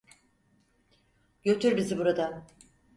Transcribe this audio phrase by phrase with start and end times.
[1.43, 2.45] Götür bizi buradan.